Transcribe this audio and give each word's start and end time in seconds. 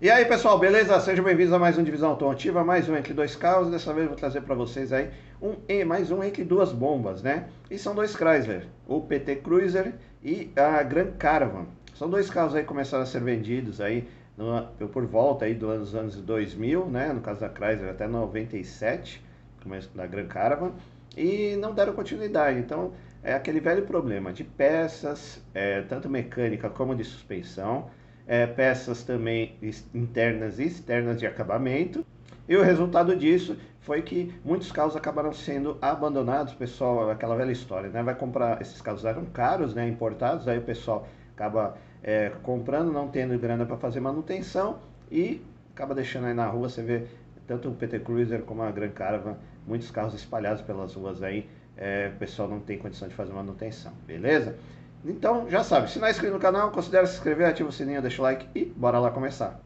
E 0.00 0.08
aí 0.08 0.24
pessoal, 0.26 0.56
beleza? 0.60 1.00
Sejam 1.00 1.24
bem-vindos 1.24 1.52
a 1.52 1.58
mais 1.58 1.76
um 1.76 1.82
Divisão 1.82 2.10
Automotiva, 2.10 2.62
mais 2.62 2.88
um 2.88 2.96
Entre 2.96 3.12
Dois 3.12 3.34
Carros. 3.34 3.68
Dessa 3.68 3.92
vez 3.92 4.04
eu 4.04 4.10
vou 4.10 4.16
trazer 4.16 4.42
para 4.42 4.54
vocês 4.54 4.92
aí 4.92 5.10
um, 5.42 5.56
mais 5.84 6.12
um 6.12 6.22
Entre 6.22 6.44
Duas 6.44 6.70
Bombas, 6.70 7.20
né? 7.20 7.48
E 7.68 7.76
são 7.76 7.96
dois 7.96 8.12
Chrysler, 8.12 8.68
o 8.86 9.00
PT 9.00 9.34
Cruiser 9.42 9.94
e 10.22 10.52
a 10.54 10.80
Grand 10.84 11.10
Caravan. 11.18 11.66
São 11.96 12.08
dois 12.08 12.30
carros 12.30 12.54
aí 12.54 12.62
que 12.62 12.68
começaram 12.68 13.02
a 13.02 13.06
ser 13.06 13.20
vendidos 13.20 13.80
aí 13.80 14.08
no, 14.36 14.68
por 14.86 15.04
volta 15.04 15.46
aí 15.46 15.54
dos 15.54 15.96
anos 15.96 16.14
2000, 16.20 16.86
né? 16.86 17.12
No 17.12 17.20
caso 17.20 17.40
da 17.40 17.48
Chrysler 17.48 17.90
até 17.90 18.06
97, 18.06 19.20
começo 19.64 19.90
da 19.96 20.06
Grand 20.06 20.28
Caravan. 20.28 20.74
E 21.16 21.56
não 21.56 21.74
deram 21.74 21.92
continuidade, 21.92 22.60
então 22.60 22.92
é 23.20 23.34
aquele 23.34 23.58
velho 23.58 23.82
problema 23.82 24.32
de 24.32 24.44
peças, 24.44 25.42
é, 25.52 25.82
tanto 25.82 26.08
mecânica 26.08 26.70
como 26.70 26.94
de 26.94 27.02
suspensão 27.02 27.90
é, 28.28 28.46
peças 28.46 29.02
também 29.02 29.56
internas 29.94 30.58
e 30.58 30.64
externas 30.64 31.18
de 31.18 31.26
acabamento. 31.26 32.06
E 32.46 32.54
o 32.56 32.62
resultado 32.62 33.16
disso 33.16 33.56
foi 33.80 34.02
que 34.02 34.32
muitos 34.44 34.70
carros 34.70 34.94
acabaram 34.94 35.32
sendo 35.32 35.78
abandonados, 35.80 36.52
pessoal, 36.52 37.10
aquela 37.10 37.34
velha 37.34 37.50
história, 37.50 37.88
né? 37.88 38.02
Vai 38.02 38.14
comprar, 38.14 38.60
esses 38.60 38.82
carros 38.82 39.04
eram 39.06 39.24
caros, 39.24 39.74
né? 39.74 39.88
Importados, 39.88 40.46
aí 40.46 40.58
o 40.58 40.62
pessoal 40.62 41.08
acaba 41.34 41.76
é, 42.02 42.30
comprando, 42.42 42.92
não 42.92 43.08
tendo 43.08 43.38
grana 43.38 43.64
para 43.64 43.78
fazer 43.78 44.00
manutenção 44.00 44.78
e 45.10 45.42
acaba 45.74 45.94
deixando 45.94 46.26
aí 46.26 46.34
na 46.34 46.46
rua, 46.46 46.68
você 46.68 46.82
vê 46.82 47.06
tanto 47.46 47.70
o 47.70 47.74
PT 47.74 48.00
Cruiser 48.00 48.42
como 48.42 48.62
a 48.62 48.70
Grand 48.70 48.90
Caravan, 48.90 49.36
muitos 49.66 49.90
carros 49.90 50.12
espalhados 50.12 50.60
pelas 50.62 50.94
ruas 50.94 51.22
aí, 51.22 51.48
é, 51.76 52.10
o 52.14 52.18
pessoal 52.18 52.48
não 52.48 52.60
tem 52.60 52.76
condição 52.76 53.08
de 53.08 53.14
fazer 53.14 53.32
manutenção, 53.32 53.92
beleza? 54.06 54.56
Então, 55.04 55.48
já 55.48 55.62
sabe, 55.62 55.90
se 55.90 55.98
não 55.98 56.08
é 56.08 56.10
inscrito 56.10 56.34
no 56.34 56.40
canal, 56.40 56.72
considere 56.72 57.06
se 57.06 57.14
inscrever, 57.14 57.46
ativa 57.46 57.68
o 57.68 57.72
sininho, 57.72 58.02
deixa 58.02 58.20
o 58.20 58.24
like 58.24 58.48
e 58.54 58.64
bora 58.64 58.98
lá 58.98 59.10
começar. 59.10 59.60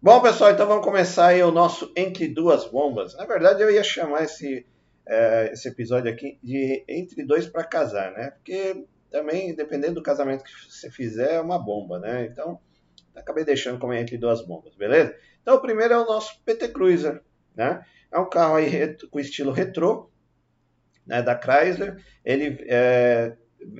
Bom, 0.00 0.22
pessoal, 0.22 0.52
então 0.52 0.66
vamos 0.66 0.84
começar 0.84 1.28
aí 1.28 1.42
o 1.42 1.50
nosso 1.50 1.92
Entre 1.96 2.28
Duas 2.28 2.66
Bombas. 2.66 3.14
Na 3.16 3.26
verdade, 3.26 3.62
eu 3.62 3.70
ia 3.70 3.82
chamar 3.82 4.24
esse, 4.24 4.66
é, 5.06 5.50
esse 5.52 5.68
episódio 5.68 6.10
aqui 6.10 6.38
de 6.42 6.84
Entre 6.88 7.24
Dois 7.24 7.46
para 7.46 7.64
Casar, 7.64 8.12
né? 8.12 8.30
Porque 8.30 8.84
também, 9.10 9.54
dependendo 9.54 9.94
do 9.94 10.02
casamento 10.02 10.44
que 10.44 10.50
você 10.70 10.90
fizer, 10.90 11.34
é 11.34 11.40
uma 11.40 11.58
bomba, 11.58 11.98
né? 11.98 12.26
Então, 12.26 12.60
acabei 13.14 13.44
deixando 13.44 13.78
como 13.78 13.92
Entre 13.92 14.16
Duas 14.16 14.40
Bombas, 14.40 14.74
beleza? 14.76 15.14
Então 15.48 15.56
o 15.56 15.62
primeiro 15.62 15.94
é 15.94 15.98
o 15.98 16.04
nosso 16.04 16.38
PT 16.44 16.68
Cruiser, 16.68 17.22
né? 17.56 17.82
É 18.12 18.18
um 18.18 18.28
carro 18.28 18.56
aí 18.56 18.94
com 19.10 19.18
estilo 19.18 19.50
retrô, 19.50 20.10
né, 21.06 21.22
da 21.22 21.40
Chrysler. 21.40 21.96
Ele, 22.22 22.62
é, 22.68 23.34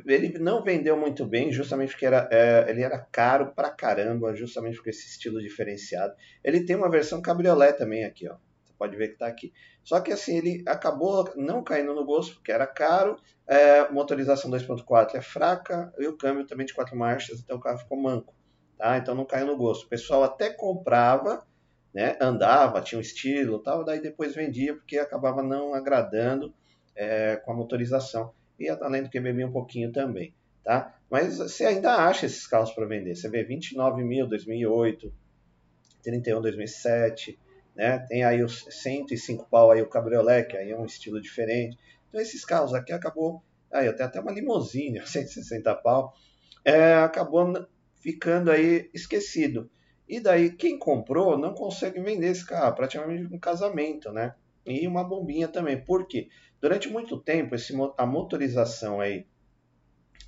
ele 0.07 0.39
não 0.39 0.65
vendeu 0.65 0.97
muito 0.97 1.27
bem, 1.27 1.53
justamente 1.53 1.91
porque 1.91 2.07
era, 2.07 2.27
é, 2.33 2.71
ele 2.71 2.81
era 2.81 2.99
caro 2.99 3.53
pra 3.55 3.69
caramba, 3.69 4.35
justamente 4.35 4.83
por 4.83 4.89
esse 4.89 5.09
estilo 5.09 5.43
diferenciado. 5.43 6.15
Ele 6.43 6.65
tem 6.65 6.75
uma 6.75 6.91
versão 6.91 7.21
cabriolé 7.21 7.71
também 7.75 8.03
aqui, 8.03 8.27
ó. 8.27 8.37
Você 8.65 8.73
pode 8.79 8.97
ver 8.97 9.09
que 9.09 9.13
está 9.13 9.27
aqui. 9.27 9.53
Só 9.85 10.01
que 10.01 10.11
assim, 10.11 10.39
ele 10.39 10.65
acabou 10.67 11.31
não 11.37 11.63
caindo 11.63 11.95
no 11.95 12.03
gosto, 12.03 12.37
porque 12.37 12.51
era 12.51 12.67
caro, 12.67 13.17
é, 13.47 13.91
motorização 13.91 14.51
2.4 14.51 15.17
é 15.17 15.21
fraca, 15.21 15.93
e 15.99 16.07
o 16.07 16.17
câmbio 16.17 16.47
também 16.47 16.65
de 16.65 16.73
quatro 16.73 16.97
marchas, 16.97 17.41
então 17.41 17.59
o 17.59 17.61
carro 17.61 17.77
ficou 17.77 18.01
manco. 18.01 18.35
Tá? 18.79 18.97
Então 18.97 19.15
não 19.15 19.27
caiu 19.27 19.47
no 19.47 19.57
gosto. 19.57 19.85
O 19.85 19.89
pessoal 19.89 20.23
até 20.23 20.49
comprava, 20.49 21.47
né, 21.95 22.17
andava, 22.21 22.81
tinha 22.81 22.99
um 22.99 23.03
estilo 23.03 23.59
tal, 23.59 23.85
daí 23.85 24.01
depois 24.01 24.35
vendia 24.35 24.75
porque 24.75 24.99
acabava 24.99 25.43
não 25.43 25.75
agradando 25.75 26.55
é, 26.95 27.37
com 27.37 27.53
a 27.53 27.55
motorização. 27.55 28.33
E 28.59 28.69
além 28.69 29.03
do 29.03 29.11
que 29.11 29.21
bebia 29.21 29.47
um 29.47 29.53
pouquinho 29.53 29.93
também. 29.93 30.35
Tá? 30.65 30.99
Mas 31.09 31.39
você 31.39 31.65
ainda 31.65 31.95
acha 31.95 32.27
esses 32.27 32.47
carros 32.47 32.73
para 32.73 32.85
vender. 32.85 33.15
Você 33.15 33.29
vê 33.29 33.43
29 33.43 34.03
mil 34.05 34.27
2008, 34.27 35.13
31 36.03 36.43
2007, 36.43 37.39
né? 37.75 37.99
tem 38.01 38.25
aí 38.25 38.43
os 38.43 38.67
105 38.69 39.47
pau 39.51 39.71
aí 39.71 39.81
o 39.81 39.89
cabriolé, 39.89 40.43
que 40.43 40.57
aí 40.57 40.71
é 40.71 40.79
um 40.79 40.85
estilo 40.85 41.21
diferente. 41.21 41.79
Então 42.09 42.21
esses 42.21 42.45
carros 42.45 42.75
aqui 42.75 42.93
acabou, 42.93 43.43
aí 43.73 43.91
tenho 43.93 44.09
até 44.09 44.21
uma 44.21 44.33
limousine, 44.33 45.01
160 45.07 45.75
pau, 45.77 46.13
é, 46.65 46.95
acabou 46.97 47.67
ficando 47.95 48.51
aí 48.51 48.91
esquecido. 48.93 49.71
E 50.09 50.21
daí, 50.21 50.51
quem 50.51 50.79
comprou 50.79 51.37
não 51.37 51.53
consegue 51.53 52.01
vender 52.01 52.29
esse 52.29 52.47
carro, 52.47 52.75
praticamente 52.75 53.33
um 53.33 53.39
casamento, 53.39 54.11
né? 54.11 54.35
E 54.65 54.87
uma 54.87 55.05
bombinha 55.05 55.49
também. 55.49 55.83
Por 55.83 56.07
quê? 56.07 56.29
Durante 56.61 56.89
muito 56.89 57.19
tempo, 57.21 57.55
esse, 57.55 57.75
a 57.97 58.07
motorização 58.07 59.01
aí, 59.01 59.27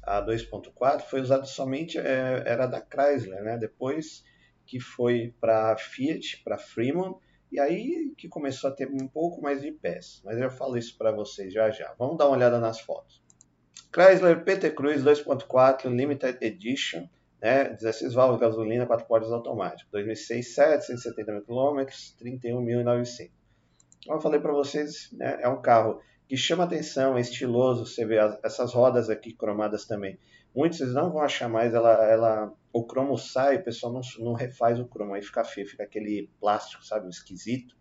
a 0.02 0.24
2.4, 0.24 1.00
foi 1.00 1.20
usada 1.20 1.44
somente, 1.44 1.98
é, 1.98 2.42
era 2.46 2.66
da 2.66 2.80
Chrysler, 2.80 3.42
né? 3.42 3.56
Depois 3.56 4.22
que 4.66 4.78
foi 4.78 5.34
para 5.40 5.76
Fiat, 5.76 6.42
para 6.44 6.58
Fremont, 6.58 7.18
e 7.50 7.58
aí 7.58 8.12
que 8.16 8.28
começou 8.28 8.70
a 8.70 8.72
ter 8.72 8.88
um 8.88 9.08
pouco 9.08 9.40
mais 9.40 9.62
de 9.62 9.72
pés. 9.72 10.20
Mas 10.24 10.38
eu 10.38 10.50
falo 10.50 10.76
isso 10.76 10.96
para 10.96 11.10
vocês 11.10 11.52
já 11.52 11.70
já. 11.70 11.94
Vamos 11.98 12.18
dar 12.18 12.26
uma 12.26 12.36
olhada 12.36 12.60
nas 12.60 12.80
fotos. 12.80 13.22
Chrysler 13.92 14.44
PT 14.44 14.70
Cruise 14.70 15.02
2.4 15.02 15.88
Limited 15.88 16.38
Edition 16.40 17.08
né? 17.40 17.70
16 17.70 18.14
válvulas, 18.14 18.40
gasolina, 18.40 18.86
4 18.86 19.06
portas 19.06 19.32
automático. 19.32 19.90
2006, 19.92 20.54
7, 20.54 20.86
170 20.86 21.32
mil 21.32 21.42
quilômetros, 21.42 22.16
31.900. 22.22 23.30
Como 24.04 24.16
eu 24.16 24.20
falei 24.20 24.40
para 24.40 24.52
vocês, 24.52 25.10
né, 25.12 25.38
é 25.40 25.48
um 25.48 25.60
carro 25.60 26.00
que 26.26 26.36
chama 26.36 26.64
atenção, 26.64 27.16
é 27.16 27.20
estiloso, 27.20 27.84
você 27.84 28.04
vê 28.04 28.18
as, 28.18 28.38
essas 28.44 28.72
rodas 28.72 29.10
aqui 29.10 29.32
cromadas 29.32 29.84
também. 29.84 30.18
Muitos 30.54 30.78
vocês 30.78 30.92
não 30.92 31.10
vão 31.10 31.22
achar 31.22 31.48
mais, 31.48 31.74
ela, 31.74 31.92
ela, 32.04 32.52
o 32.72 32.84
cromo 32.84 33.16
sai, 33.18 33.56
o 33.56 33.64
pessoal 33.64 33.92
não, 33.92 34.00
não 34.18 34.32
refaz 34.32 34.78
o 34.80 34.86
cromo, 34.86 35.14
aí 35.14 35.22
fica 35.22 35.44
feio, 35.44 35.66
fica 35.66 35.84
aquele 35.84 36.30
plástico, 36.40 36.84
sabe, 36.84 37.08
esquisito. 37.08 37.76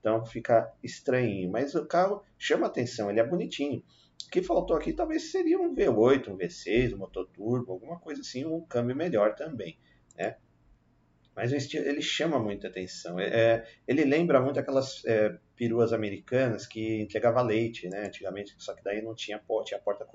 Então 0.00 0.24
fica 0.26 0.72
estranhinho, 0.82 1.50
mas 1.50 1.74
o 1.74 1.86
carro 1.86 2.22
chama 2.36 2.66
atenção, 2.66 3.08
ele 3.08 3.20
é 3.20 3.26
bonitinho. 3.26 3.82
O 4.26 4.30
que 4.30 4.42
faltou 4.42 4.76
aqui 4.76 4.92
talvez 4.92 5.30
seria 5.30 5.60
um 5.60 5.74
V8, 5.74 6.28
um 6.28 6.36
V6, 6.36 6.94
um 6.94 6.98
motor 6.98 7.26
turbo, 7.28 7.72
alguma 7.72 7.98
coisa 7.98 8.20
assim, 8.20 8.44
um 8.44 8.60
câmbio 8.60 8.96
melhor 8.96 9.34
também, 9.34 9.78
né? 10.16 10.36
Mas 11.34 11.50
o 11.50 11.56
estilo, 11.56 11.86
ele 11.86 12.02
chama 12.02 12.38
muita 12.38 12.68
atenção. 12.68 13.18
É, 13.18 13.26
é, 13.26 13.66
ele 13.88 14.04
lembra 14.04 14.40
muito 14.40 14.60
aquelas 14.60 15.02
é, 15.06 15.34
peruas 15.56 15.92
americanas 15.92 16.66
que 16.66 17.00
entregava 17.00 17.40
leite, 17.40 17.88
né? 17.88 18.06
Antigamente, 18.06 18.54
só 18.58 18.74
que 18.74 18.84
daí 18.84 19.00
não 19.00 19.14
tinha, 19.14 19.40
tinha 19.64 19.78
a 19.78 19.82
porta 19.82 20.06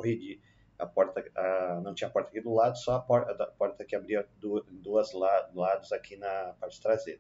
a 0.80 0.86
porta, 0.86 1.26
a, 1.36 1.82
não 1.84 1.96
tinha 1.96 2.10
porta 2.10 2.30
aqui 2.30 2.40
do 2.40 2.54
lado, 2.54 2.78
só 2.78 2.96
a 2.96 3.00
porta, 3.00 3.32
a 3.44 3.48
porta 3.48 3.84
que 3.84 3.96
abria 3.96 4.28
duas, 4.38 4.64
duas 4.70 5.12
lados 5.14 5.92
aqui 5.92 6.16
na 6.18 6.54
parte 6.60 6.80
traseira. 6.80 7.20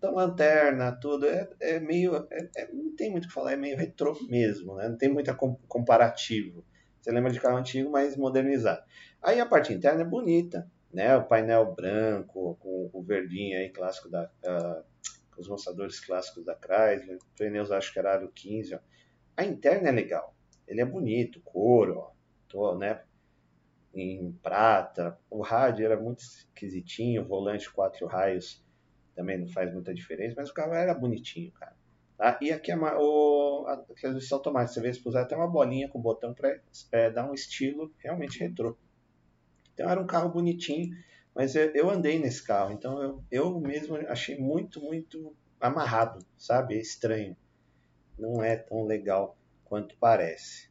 Então, 0.00 0.14
lanterna, 0.14 0.92
tudo, 0.92 1.26
é, 1.26 1.46
é 1.60 1.78
meio. 1.78 2.26
É, 2.30 2.48
é, 2.56 2.72
não 2.72 2.96
tem 2.96 3.10
muito 3.10 3.26
o 3.26 3.28
que 3.28 3.34
falar, 3.34 3.52
é 3.52 3.56
meio 3.56 3.76
retrô 3.76 4.18
mesmo, 4.30 4.74
né? 4.76 4.88
Não 4.88 4.96
tem 4.96 5.10
muito 5.10 5.30
comparativo. 5.68 6.64
Você 6.98 7.10
lembra 7.10 7.30
de 7.30 7.38
carro 7.38 7.58
antigo, 7.58 7.90
mas 7.90 8.16
modernizado. 8.16 8.82
Aí 9.20 9.38
a 9.38 9.44
parte 9.44 9.74
interna 9.74 10.00
é 10.00 10.04
bonita, 10.04 10.66
né? 10.90 11.14
O 11.16 11.24
painel 11.24 11.74
branco, 11.74 12.56
com 12.60 12.88
o 12.90 13.02
verdinho 13.02 13.58
aí, 13.58 13.68
clássico 13.68 14.08
da. 14.08 14.30
Uh, 14.42 14.82
os 15.36 15.46
moçadores 15.48 16.00
clássicos 16.00 16.46
da 16.46 16.54
Chrysler, 16.54 17.18
pneus 17.36 17.70
acho 17.70 17.92
que 17.92 17.98
era 17.98 18.14
aro 18.14 18.32
15, 18.34 18.76
ó. 18.76 18.78
A 19.36 19.44
interna 19.44 19.90
é 19.90 19.92
legal, 19.92 20.34
ele 20.66 20.80
é 20.80 20.84
bonito, 20.84 21.42
couro, 21.42 21.98
ó, 21.98 22.12
tô, 22.48 22.74
né? 22.74 23.02
Em 23.94 24.32
prata, 24.42 25.18
o 25.28 25.42
rádio 25.42 25.84
era 25.84 26.00
muito 26.00 26.20
esquisitinho, 26.20 27.26
volante 27.26 27.70
quatro 27.70 28.06
raios 28.06 28.64
também 29.20 29.38
não 29.38 29.48
faz 29.48 29.70
muita 29.70 29.92
diferença, 29.92 30.34
mas 30.34 30.48
o 30.48 30.54
carro 30.54 30.72
era 30.72 30.94
bonitinho, 30.94 31.52
cara. 31.52 31.76
Tá? 32.16 32.38
E 32.40 32.50
aqui 32.50 32.72
a, 32.72 32.78
o, 32.98 33.66
a 33.66 33.76
transmissão 34.00 34.38
automática, 34.38 34.74
você 34.74 34.80
vê, 34.80 34.94
se 34.94 35.02
puser 35.02 35.22
até 35.22 35.36
uma 35.36 35.46
bolinha 35.46 35.88
com 35.90 36.00
botão 36.00 36.32
para 36.32 36.58
é, 36.90 37.10
dar 37.10 37.30
um 37.30 37.34
estilo 37.34 37.92
realmente 37.98 38.38
retrô. 38.40 38.78
Então 39.74 39.90
era 39.90 40.00
um 40.00 40.06
carro 40.06 40.30
bonitinho, 40.30 40.96
mas 41.34 41.54
eu, 41.54 41.70
eu 41.74 41.90
andei 41.90 42.18
nesse 42.18 42.42
carro, 42.42 42.72
então 42.72 43.02
eu, 43.02 43.24
eu 43.30 43.60
mesmo 43.60 43.96
achei 44.08 44.38
muito, 44.38 44.80
muito 44.80 45.36
amarrado, 45.60 46.24
sabe? 46.38 46.76
É 46.76 46.80
estranho. 46.80 47.36
Não 48.18 48.42
é 48.42 48.56
tão 48.56 48.84
legal 48.84 49.36
quanto 49.64 49.96
parece. 49.98 50.70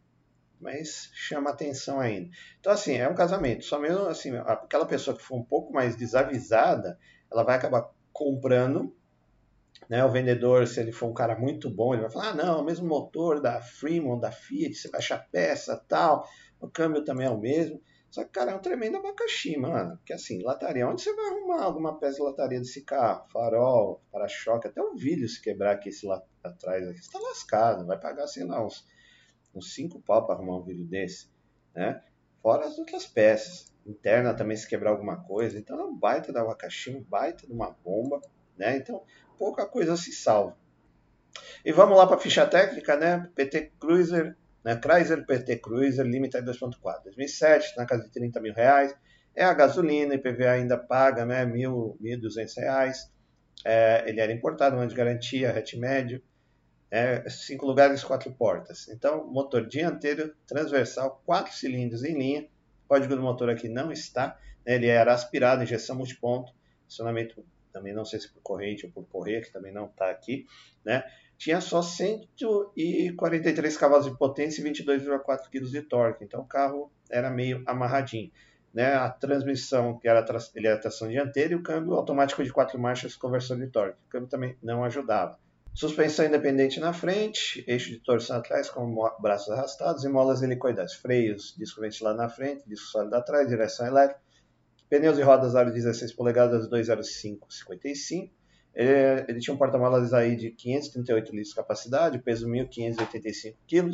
Mas 0.59 1.11
chama 1.13 1.51
atenção 1.51 1.99
ainda. 1.99 2.29
Então, 2.59 2.73
assim, 2.73 2.95
é 2.95 3.07
um 3.07 3.15
casamento. 3.15 3.63
Só 3.63 3.79
mesmo 3.79 4.07
assim, 4.07 4.35
aquela 4.37 4.85
pessoa 4.85 5.15
que 5.15 5.23
for 5.23 5.37
um 5.37 5.43
pouco 5.43 5.71
mais 5.71 5.95
desavisada, 5.95 6.99
ela 7.31 7.43
vai 7.43 7.55
acabar 7.55 7.89
comprando, 8.19 8.93
né, 9.89 10.03
o 10.03 10.11
vendedor, 10.11 10.67
se 10.67 10.79
ele 10.79 10.91
for 10.91 11.07
um 11.07 11.13
cara 11.13 11.39
muito 11.39 11.69
bom, 11.69 11.93
ele 11.93 12.03
vai 12.03 12.11
falar, 12.11 12.29
ah, 12.29 12.35
não, 12.35 12.61
o 12.61 12.65
mesmo 12.65 12.85
motor 12.85 13.41
da 13.41 13.61
Fremont, 13.61 14.19
da 14.19 14.31
Fiat, 14.31 14.75
você 14.75 14.89
vai 14.89 14.99
achar 14.99 15.25
peça, 15.31 15.81
tal, 15.87 16.27
o 16.59 16.69
câmbio 16.69 17.03
também 17.03 17.25
é 17.25 17.29
o 17.29 17.39
mesmo. 17.39 17.81
Só 18.11 18.23
que, 18.23 18.31
cara, 18.31 18.51
é 18.51 18.55
um 18.55 18.59
tremendo 18.59 18.97
abacaxi, 18.97 19.55
mano. 19.55 19.95
Porque 19.97 20.13
assim, 20.13 20.41
lataria, 20.41 20.87
onde 20.87 21.01
você 21.01 21.13
vai 21.15 21.27
arrumar 21.27 21.61
alguma 21.63 21.99
peça 21.99 22.15
de 22.15 22.23
lataria 22.23 22.59
desse 22.59 22.81
carro? 22.81 23.27
Farol, 23.31 24.01
para-choque, 24.11 24.67
até 24.67 24.81
um 24.81 24.95
vidro 24.95 25.27
se 25.29 25.39
quebrar 25.39 25.73
aqui 25.73 25.89
esse 25.89 26.07
lá 26.07 26.21
atrás 26.43 26.87
aqui, 26.87 26.99
você 26.99 27.11
tá 27.11 27.19
lascado, 27.19 27.85
vai 27.85 27.99
pagar, 27.99 28.27
sei 28.27 28.45
lá, 28.45 28.65
uns 28.65 28.85
uns 29.53 29.73
5 29.73 29.99
pau 30.01 30.25
para 30.25 30.35
arrumar 30.35 30.57
um 30.57 30.63
vídeo 30.63 30.85
desse, 30.85 31.29
né? 31.73 32.03
Fora 32.41 32.65
as 32.65 32.77
outras 32.77 33.05
peças. 33.05 33.71
Interna 33.85 34.33
também 34.33 34.55
se 34.55 34.67
quebrar 34.67 34.91
alguma 34.91 35.17
coisa. 35.17 35.57
Então 35.57 35.79
é 35.79 35.83
um 35.83 35.95
baita 35.95 36.31
da 36.31 36.41
abacaxi, 36.41 36.91
um 36.91 37.01
baita 37.01 37.47
de 37.47 37.53
uma 37.53 37.71
bomba, 37.83 38.21
né? 38.57 38.77
Então 38.77 39.03
pouca 39.37 39.65
coisa 39.65 39.95
se 39.95 40.11
salva. 40.11 40.57
E 41.63 41.71
vamos 41.71 41.97
lá 41.97 42.05
para 42.05 42.15
a 42.15 42.19
ficha 42.19 42.45
técnica, 42.45 42.95
né? 42.95 43.29
PT 43.35 43.71
Cruiser, 43.79 44.35
né? 44.63 44.79
Chrysler 44.81 45.25
PT 45.25 45.57
Cruiser 45.57 46.05
Limited 46.05 46.45
2.4, 46.45 47.03
2007, 47.03 47.77
na 47.77 47.85
casa 47.85 48.03
de 48.03 48.11
30 48.11 48.39
mil 48.39 48.53
reais. 48.53 48.95
É 49.35 49.43
a 49.43 49.53
gasolina, 49.53 50.15
IPVA 50.15 50.51
ainda 50.51 50.77
paga, 50.77 51.25
né? 51.25 51.43
R$ 51.43 51.51
1.200. 51.51 53.09
É, 53.65 54.03
ele 54.07 54.19
era 54.19 54.31
importado, 54.31 54.77
ano 54.77 54.87
de 54.87 54.95
garantia, 54.95 55.51
hatch 55.51 55.75
médio. 55.75 56.21
É, 56.91 57.29
cinco 57.29 57.65
lugares, 57.65 58.03
quatro 58.03 58.31
portas. 58.31 58.87
Então, 58.87 59.27
motor 59.27 59.67
dianteiro, 59.67 60.33
transversal, 60.47 61.21
quatro 61.25 61.53
cilindros 61.53 62.03
em 62.03 62.17
linha. 62.17 62.41
O 62.85 62.87
código 62.87 63.15
do 63.15 63.21
motor 63.21 63.49
aqui 63.49 63.69
não 63.69 63.91
está. 63.91 64.39
Né? 64.65 64.75
Ele 64.75 64.87
era 64.87 65.13
aspirado, 65.13 65.63
injeção 65.63 65.95
multiponto, 65.95 66.51
acionamento 66.87 67.43
também 67.71 67.93
não 67.93 68.03
sei 68.03 68.19
se 68.19 68.31
por 68.31 68.41
corrente 68.41 68.85
ou 68.85 68.91
por 68.91 69.05
correia, 69.05 69.41
que 69.41 69.51
também 69.51 69.71
não 69.71 69.85
está 69.85 70.09
aqui, 70.09 70.45
né? 70.83 71.03
Tinha 71.37 71.61
só 71.61 71.81
143 71.81 73.77
cavalos 73.77 74.05
de 74.05 74.17
potência 74.17 74.61
e 74.61 74.65
22,4 74.65 75.49
kg 75.49 75.61
de 75.71 75.81
torque, 75.83 76.25
então 76.25 76.41
o 76.41 76.45
carro 76.45 76.91
era 77.09 77.29
meio 77.29 77.63
amarradinho. 77.65 78.29
Né? 78.73 78.93
A 78.93 79.09
transmissão, 79.09 79.97
que 79.97 80.07
era 80.07 80.25
ele 80.53 80.67
era 80.67 80.77
tração 80.77 81.07
dianteira, 81.07 81.53
e 81.53 81.55
o 81.55 81.63
câmbio 81.63 81.93
automático 81.93 82.43
de 82.43 82.51
quatro 82.51 82.77
marchas 82.77 83.15
com 83.15 83.27
conversão 83.27 83.57
de 83.57 83.67
torque. 83.67 83.97
O 84.05 84.09
câmbio 84.09 84.27
também 84.27 84.57
não 84.61 84.83
ajudava. 84.83 85.39
Suspensão 85.79 86.25
independente 86.25 86.77
na 86.77 86.91
frente, 86.91 87.63
eixo 87.65 87.89
de 87.89 87.99
torção 88.01 88.35
atrás 88.35 88.69
com 88.69 88.93
braços 89.21 89.49
arrastados 89.49 90.03
e 90.03 90.09
molas 90.09 90.41
helicoidais. 90.41 90.95
Freios, 90.95 91.55
disco 91.57 91.79
ventilado 91.79 92.17
na 92.17 92.27
frente, 92.27 92.67
disco 92.67 92.87
sólido 92.87 93.15
atrás, 93.15 93.47
direção 93.47 93.87
elétrica. 93.87 94.19
Pneus 94.89 95.17
e 95.17 95.21
rodas 95.21 95.55
aro 95.55 95.71
16 95.71 96.11
polegadas 96.11 96.69
205-55. 96.69 98.29
Ele, 98.75 99.25
ele, 99.29 99.39
tinha 99.39 99.53
um 99.53 99.57
porta-malas 99.57 100.13
aí 100.13 100.35
de 100.35 100.51
538 100.51 101.31
litros 101.31 101.47
de 101.47 101.55
capacidade, 101.55 102.19
peso 102.19 102.45
1.585 102.49 103.55
kg. 103.65 103.89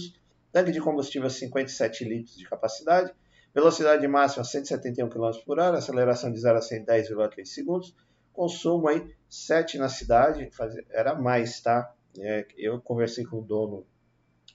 Tanque 0.51 0.71
de 0.71 0.81
combustível 0.81 1.29
57 1.29 2.03
litros 2.03 2.35
de 2.35 2.49
capacidade. 2.49 3.13
Velocidade 3.53 4.07
máxima 4.07 4.43
171 4.43 5.07
km 5.07 5.29
por 5.45 5.59
hora, 5.59 5.77
aceleração 5.77 6.31
de 6.31 6.39
0 6.39 6.57
a 6.57 6.61
100 6.63 6.83
10,3 6.83 7.45
segundos. 7.45 7.95
Consumo 8.35 8.89
aí 8.89 9.15
7 9.29 9.77
na 9.77 9.87
cidade, 9.87 10.49
era 10.91 11.15
mais, 11.15 11.61
tá? 11.61 11.93
É, 12.19 12.45
eu 12.57 12.81
conversei 12.81 13.25
com 13.25 13.39
o 13.39 13.41
dono 13.41 13.85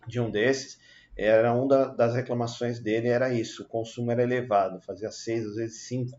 de 0.06 0.20
um 0.20 0.30
desses, 0.30 0.78
era 1.16 1.52
uma 1.54 1.86
das 1.88 2.14
reclamações 2.14 2.78
dele 2.78 3.08
era 3.08 3.32
isso, 3.32 3.62
o 3.62 3.66
consumo 3.66 4.10
era 4.10 4.22
elevado, 4.22 4.80
fazia 4.80 5.10
6, 5.10 5.46
às 5.46 5.54
vezes 5.56 5.82
5. 5.82 6.18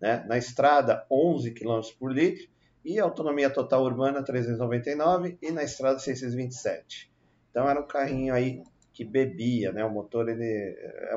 Né? 0.00 0.24
Na 0.26 0.36
estrada, 0.36 1.06
11 1.10 1.52
km 1.52 1.80
por 1.98 2.12
litro, 2.12 2.50
e 2.84 2.98
autonomia 2.98 3.48
total 3.48 3.84
urbana 3.84 4.22
399 4.22 5.38
e 5.40 5.52
na 5.52 5.62
estrada 5.62 5.98
627. 5.98 7.12
Então 7.50 7.68
era 7.68 7.80
um 7.80 7.86
carrinho 7.86 8.34
aí 8.34 8.62
que 8.92 9.04
bebia, 9.04 9.70
né? 9.70 9.84
O 9.84 9.90
motor 9.90 10.28
ele 10.28 10.44
é, 10.44 11.14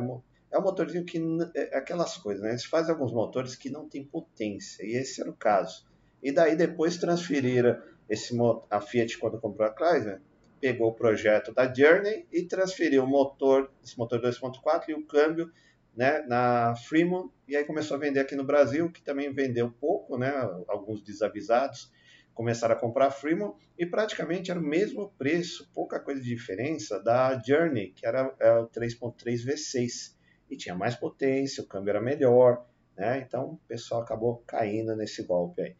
é 0.56 0.60
um 0.60 0.64
motorzinho 0.64 1.04
que 1.04 1.22
é 1.54 1.78
aquelas 1.78 2.16
coisas, 2.16 2.42
né? 2.42 2.52
Eles 2.52 2.64
fazem 2.64 2.94
alguns 2.94 3.12
motores 3.12 3.56
que 3.56 3.70
não 3.70 3.90
tem 3.90 4.06
potência, 4.06 4.84
e 4.86 4.96
esse 4.96 5.20
era 5.20 5.30
o 5.30 5.36
caso. 5.36 5.86
E 6.24 6.32
daí 6.32 6.56
depois 6.56 6.98
transferiram 6.98 7.78
esse 8.10 8.34
a 8.70 8.80
Fiat 8.80 9.18
quando 9.18 9.40
comprou 9.40 9.68
a 9.68 9.76
Chrysler, 9.76 10.22
pegou 10.62 10.88
o 10.88 10.94
projeto 10.94 11.54
da 11.54 11.72
Journey 11.72 12.26
e 12.32 12.44
transferiu 12.44 13.04
o 13.04 13.08
motor, 13.08 13.70
esse 13.84 13.98
motor 13.98 14.22
2.4 14.22 14.90
e 14.90 14.94
o 14.94 15.06
câmbio, 15.06 15.52
né, 15.94 16.22
na 16.28 16.74
Fremont, 16.76 17.30
e 17.48 17.56
aí 17.56 17.66
começou 17.66 17.96
a 17.96 18.00
vender 18.00 18.22
aqui 18.22 18.36
no 18.36 18.44
Brasil, 18.44 18.90
que 18.90 19.02
também 19.02 19.34
vendeu 19.34 19.70
pouco, 19.70 20.18
né? 20.18 20.32
Alguns 20.68 21.02
desavisados 21.02 21.92
começaram 22.34 22.76
a 22.76 22.78
comprar 22.80 23.08
a 23.08 23.12
Fremont 23.12 23.58
e 23.78 23.86
praticamente 23.86 24.52
era 24.52 24.60
o 24.60 24.64
mesmo 24.64 25.14
preço, 25.18 25.70
pouca 25.74 26.00
coisa 26.00 26.22
de 26.22 26.28
diferença 26.28 27.00
da 27.02 27.42
Journey, 27.42 27.92
que 27.92 28.06
era 28.06 28.34
é 28.40 28.52
o 28.52 28.68
3.3 28.68 29.46
V6 29.46 30.15
e 30.50 30.56
tinha 30.56 30.76
mais 30.76 30.96
potência, 30.96 31.64
o 31.64 31.68
câmbio 31.68 31.92
era 31.92 32.02
melhor, 32.02 32.66
né? 32.98 33.20
Então 33.20 33.54
o 33.54 33.60
pessoal 33.68 34.02
acabou 34.02 34.44
caindo 34.46 34.96
nesse 34.96 35.24
golpe 35.24 35.62
aí. 35.62 35.76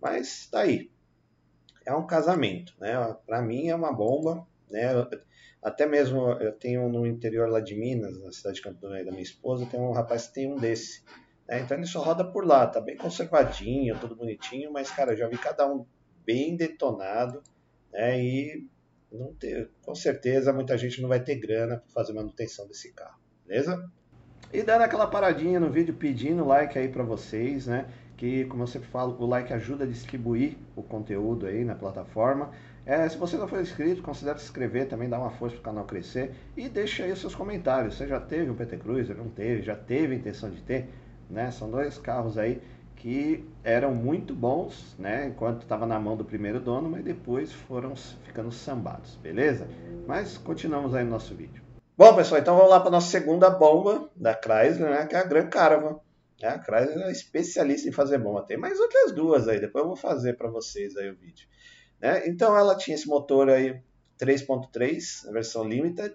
Mas 0.00 0.48
tá 0.50 0.60
aí. 0.60 0.90
É 1.86 1.94
um 1.94 2.06
casamento, 2.06 2.74
né? 2.78 3.16
Para 3.26 3.40
mim 3.42 3.68
é 3.68 3.74
uma 3.74 3.92
bomba, 3.92 4.46
né? 4.70 4.88
Até 5.62 5.86
mesmo 5.86 6.30
eu 6.32 6.52
tenho 6.52 6.88
no 6.88 7.06
interior 7.06 7.48
lá 7.48 7.60
de 7.60 7.74
Minas, 7.74 8.18
na 8.22 8.30
cidade 8.30 8.56
de 8.56 8.62
Campo 8.62 8.80
do 8.80 8.88
da 8.88 9.10
minha 9.10 9.22
esposa, 9.22 9.66
tem 9.66 9.80
um 9.80 9.92
rapaz 9.92 10.28
que 10.28 10.34
tem 10.34 10.52
um 10.52 10.56
desse. 10.56 11.02
Né? 11.48 11.60
Então 11.60 11.76
ele 11.76 11.86
só 11.86 12.00
roda 12.00 12.24
por 12.24 12.46
lá, 12.46 12.66
tá 12.66 12.80
bem 12.80 12.96
conservadinho, 12.96 13.98
tudo 13.98 14.14
bonitinho, 14.14 14.72
mas 14.72 14.90
cara, 14.90 15.12
eu 15.12 15.16
já 15.16 15.28
vi 15.28 15.38
cada 15.38 15.66
um 15.66 15.84
bem 16.24 16.56
detonado, 16.56 17.42
né? 17.90 18.22
E 18.22 18.68
não 19.10 19.34
ter, 19.34 19.70
com 19.82 19.94
certeza 19.94 20.52
muita 20.52 20.76
gente 20.76 21.00
não 21.00 21.08
vai 21.08 21.24
ter 21.24 21.36
grana 21.36 21.78
para 21.78 21.92
fazer 21.92 22.12
manutenção 22.12 22.68
desse 22.68 22.92
carro, 22.92 23.18
beleza? 23.46 23.90
E 24.50 24.62
dando 24.62 24.82
aquela 24.82 25.06
paradinha 25.06 25.60
no 25.60 25.68
vídeo, 25.68 25.92
pedindo 25.92 26.42
like 26.42 26.78
aí 26.78 26.88
para 26.88 27.02
vocês, 27.02 27.66
né? 27.66 27.84
Que, 28.16 28.46
como 28.46 28.62
eu 28.62 28.66
sempre 28.66 28.88
falo, 28.88 29.14
o 29.20 29.26
like 29.26 29.52
ajuda 29.52 29.84
a 29.84 29.86
distribuir 29.86 30.56
o 30.74 30.82
conteúdo 30.82 31.46
aí 31.46 31.64
na 31.64 31.74
plataforma. 31.74 32.50
É, 32.86 33.06
se 33.06 33.18
você 33.18 33.36
não 33.36 33.46
for 33.46 33.60
inscrito, 33.60 34.00
considere 34.00 34.38
se 34.38 34.46
inscrever 34.46 34.88
também, 34.88 35.06
dá 35.06 35.18
uma 35.18 35.30
força 35.30 35.54
para 35.56 35.60
o 35.60 35.64
canal 35.64 35.84
crescer. 35.84 36.34
E 36.56 36.66
deixa 36.66 37.04
aí 37.04 37.12
os 37.12 37.20
seus 37.20 37.34
comentários. 37.34 37.96
Você 37.96 38.06
já 38.06 38.18
teve 38.18 38.50
um 38.50 38.54
PT 38.54 38.78
Cruiser? 38.78 39.14
Não 39.14 39.28
teve? 39.28 39.60
Já 39.60 39.76
teve 39.76 40.14
intenção 40.14 40.48
de 40.48 40.62
ter? 40.62 40.88
Né? 41.28 41.50
São 41.50 41.70
dois 41.70 41.98
carros 41.98 42.38
aí 42.38 42.62
que 42.96 43.44
eram 43.62 43.94
muito 43.94 44.34
bons, 44.34 44.96
né? 44.98 45.26
Enquanto 45.28 45.62
estava 45.62 45.86
na 45.86 46.00
mão 46.00 46.16
do 46.16 46.24
primeiro 46.24 46.58
dono, 46.58 46.88
mas 46.88 47.04
depois 47.04 47.52
foram 47.52 47.94
ficando 47.94 48.50
sambados, 48.50 49.16
beleza? 49.22 49.68
Mas 50.06 50.38
continuamos 50.38 50.94
aí 50.94 51.04
no 51.04 51.10
nosso 51.10 51.34
vídeo. 51.34 51.67
Bom, 51.98 52.14
pessoal, 52.14 52.40
então 52.40 52.54
vamos 52.54 52.70
lá 52.70 52.78
para 52.78 52.90
a 52.90 52.92
nossa 52.92 53.10
segunda 53.10 53.50
bomba 53.50 54.08
da 54.14 54.32
Chrysler, 54.32 54.88
né, 54.88 55.04
que 55.08 55.16
é 55.16 55.18
a 55.18 55.24
Grand 55.24 55.48
Caravan. 55.48 55.98
É, 56.40 56.46
a 56.46 56.62
Chrysler 56.62 57.08
é 57.08 57.10
especialista 57.10 57.88
em 57.88 57.92
fazer 57.92 58.18
bomba. 58.18 58.46
Tem 58.46 58.56
mais 58.56 58.78
outras 58.78 59.10
duas 59.10 59.48
aí, 59.48 59.58
depois 59.58 59.82
eu 59.82 59.88
vou 59.88 59.96
fazer 59.96 60.34
para 60.34 60.48
vocês 60.48 60.96
aí 60.96 61.10
o 61.10 61.16
vídeo. 61.16 61.48
Né? 62.00 62.28
Então 62.28 62.56
ela 62.56 62.76
tinha 62.76 62.94
esse 62.94 63.08
motor 63.08 63.50
aí 63.50 63.82
3.3, 64.16 65.32
versão 65.32 65.64
Limited, 65.64 66.14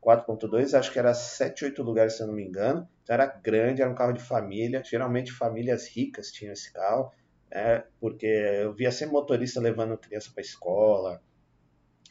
4.2, 0.00 0.72
acho 0.78 0.92
que 0.92 1.00
era 1.00 1.12
7, 1.12 1.64
8 1.64 1.82
lugares 1.82 2.12
se 2.12 2.22
eu 2.22 2.28
não 2.28 2.34
me 2.34 2.44
engano. 2.44 2.88
Então 3.02 3.14
era 3.14 3.26
grande, 3.26 3.82
era 3.82 3.90
um 3.90 3.96
carro 3.96 4.12
de 4.12 4.22
família. 4.22 4.84
Geralmente 4.84 5.32
famílias 5.32 5.88
ricas 5.88 6.30
tinham 6.30 6.52
esse 6.52 6.72
carro, 6.72 7.10
né? 7.50 7.82
porque 7.98 8.24
eu 8.24 8.72
via 8.72 8.92
sempre 8.92 9.14
motorista 9.14 9.60
levando 9.60 9.98
criança 9.98 10.30
para 10.32 10.42
escola, 10.42 11.20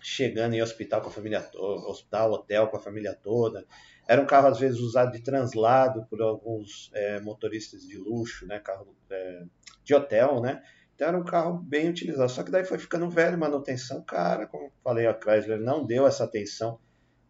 chegando 0.03 0.53
em 0.53 0.62
hospital 0.62 1.01
com 1.01 1.07
a 1.07 1.12
família 1.12 1.50
hospital, 1.55 2.31
hotel 2.31 2.67
com 2.67 2.77
a 2.77 2.79
família 2.79 3.13
toda. 3.15 3.65
Era 4.07 4.22
um 4.22 4.25
carro 4.25 4.48
às 4.48 4.60
vezes 4.60 4.79
usado 4.79 5.13
de 5.13 5.22
translado 5.22 6.05
por 6.10 6.22
alguns 6.22 6.91
é, 6.93 7.19
motoristas 7.22 7.88
de 7.88 7.98
luxo, 7.98 8.45
né, 8.45 8.60
carro 8.60 8.93
é, 9.10 9.43
de 9.83 9.95
hotel, 9.95 10.41
né. 10.41 10.62
Então 10.93 11.07
era 11.07 11.17
um 11.17 11.24
carro 11.24 11.57
bem 11.57 11.89
utilizado. 11.89 12.29
Só 12.29 12.43
que 12.43 12.51
daí 12.51 12.65
foi 12.65 12.77
ficando 12.77 13.10
velho, 13.10 13.38
manutenção 13.38 14.03
cara, 14.03 14.45
como 14.45 14.72
falei, 14.83 15.07
a 15.07 15.17
Chrysler 15.17 15.60
não 15.60 15.86
deu 15.86 16.05
essa 16.05 16.25
atenção 16.25 16.79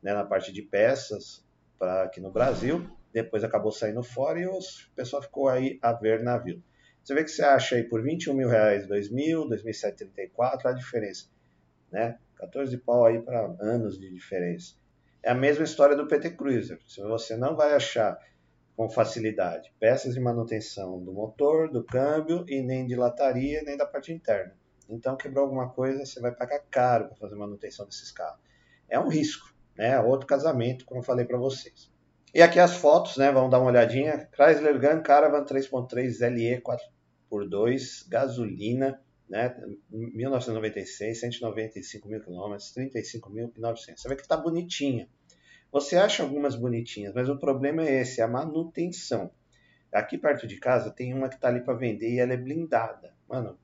né, 0.02 0.14
na 0.14 0.26
parte 0.26 0.52
de 0.52 0.62
peças 0.62 1.46
para 1.80 2.04
aqui 2.04 2.20
no 2.20 2.32
Brasil. 2.32 2.90
Depois 3.14 3.44
acabou 3.44 3.72
saindo 3.72 4.02
fora 4.04 4.40
e 4.40 4.48
o 4.48 4.60
pessoal 4.96 5.22
ficou 5.22 5.48
aí 5.48 5.78
a 5.82 5.94
ver 5.94 6.24
navio. 6.24 6.62
Você 7.04 7.14
vê 7.14 7.24
que 7.24 7.30
você 7.30 7.44
acha 7.44 7.76
aí 7.76 7.84
por 7.84 8.02
21 8.02 8.34
mil 8.34 8.48
reais 8.48 8.88
2.000, 8.88 9.50
2.734 9.50 10.66
a 10.66 10.72
diferença, 10.72 11.28
né? 11.92 12.18
14 12.44 12.78
pau 12.80 13.06
aí 13.06 13.22
para 13.22 13.56
anos 13.60 13.98
de 13.98 14.10
diferença. 14.12 14.76
É 15.22 15.32
a 15.32 15.36
mesma 15.36 15.64
história 15.64 15.96
do 15.96 16.08
PT 16.08 16.32
Cruiser. 16.32 16.80
Se 16.86 17.02
você 17.02 17.38
não 17.38 17.56
vai 17.56 17.74
achar 17.74 18.20
com 18.76 18.90
facilidade 18.90 19.72
peças 19.80 20.16
de 20.16 20.20
manutenção 20.20 21.02
do 21.02 21.14
motor, 21.14 21.72
do 21.72 21.84
câmbio 21.84 22.44
e 22.48 22.62
nem 22.62 22.86
de 22.86 22.96
lataria, 22.96 23.62
nem 23.64 23.78
da 23.78 23.86
parte 23.86 24.12
interna. 24.12 24.54
Então, 24.90 25.16
quebrou 25.16 25.46
alguma 25.46 25.70
coisa, 25.70 26.06
você 26.06 26.20
vai 26.20 26.32
pagar 26.32 26.60
caro 26.70 27.08
para 27.08 27.16
fazer 27.16 27.36
manutenção 27.36 27.86
desses 27.86 28.12
carros. 28.12 28.40
É 28.90 29.00
um 29.00 29.08
risco, 29.08 29.54
né? 29.78 30.00
Outro 30.02 30.28
casamento, 30.28 30.86
como 30.86 31.00
eu 31.00 31.06
falei 31.06 31.26
para 31.26 31.38
vocês. 31.38 31.90
E 32.34 32.42
aqui 32.42 32.60
as 32.60 32.76
fotos, 32.76 33.16
né? 33.16 33.32
Vamos 33.32 33.52
dar 33.52 33.60
uma 33.60 33.70
olhadinha. 33.70 34.28
Chrysler 34.34 34.80
Gun 34.80 35.02
Caravan 35.02 35.46
3.3 35.46 36.30
LE 36.30 36.62
4x2, 36.62 38.10
gasolina, 38.10 39.00
né? 39.34 39.52
1996, 39.90 41.20
195 41.20 42.08
mil 42.08 42.22
quilômetros, 42.22 42.72
35.900. 42.78 43.98
Você 43.98 44.08
vê 44.08 44.16
que 44.16 44.22
está 44.22 44.38
bonitinha. 44.38 45.10
Você 45.72 45.98
acha 45.98 46.22
algumas 46.22 46.56
bonitinhas, 46.56 47.16
mas 47.16 47.28
o 47.28 47.40
problema 47.40 47.82
é 47.82 48.02
esse, 48.02 48.22
a 48.22 48.28
manutenção. 48.28 49.32
Aqui 49.92 50.20
perto 50.20 50.46
de 50.46 50.60
casa 50.60 50.92
tem 50.92 51.16
uma 51.16 51.30
que 51.30 51.36
está 51.36 51.48
ali 51.48 51.62
para 51.62 51.74
vender 51.74 52.12
e 52.12 52.20
ela 52.20 52.34
é 52.34 52.38
blindada. 52.38 53.16
Mano, 53.28 53.58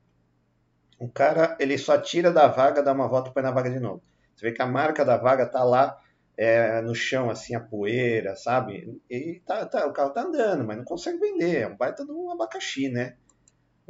o 0.98 1.08
cara, 1.08 1.56
ele 1.60 1.78
só 1.78 1.96
tira 1.96 2.32
da 2.32 2.48
vaga, 2.48 2.82
dá 2.82 2.92
uma 2.92 3.06
volta 3.06 3.30
e 3.30 3.32
põe 3.32 3.42
na 3.44 3.52
vaga 3.52 3.70
de 3.70 3.78
novo. 3.78 4.02
Você 4.34 4.46
vê 4.46 4.52
que 4.52 4.62
a 4.62 4.66
marca 4.66 5.04
da 5.04 5.16
vaga 5.16 5.46
tá 5.46 5.62
lá 5.62 6.00
é, 6.36 6.80
no 6.80 6.96
chão, 6.96 7.30
assim, 7.30 7.54
a 7.54 7.60
poeira, 7.60 8.34
sabe? 8.34 9.00
E 9.08 9.40
tá, 9.46 9.64
tá, 9.66 9.86
o 9.86 9.92
carro 9.92 10.10
tá 10.10 10.22
andando, 10.22 10.64
mas 10.64 10.76
não 10.76 10.84
consegue 10.84 11.18
vender. 11.18 11.58
É 11.58 11.68
um 11.68 11.76
baita 11.76 12.04
de 12.04 12.10
um 12.10 12.28
abacaxi, 12.32 12.88
né? 12.88 13.14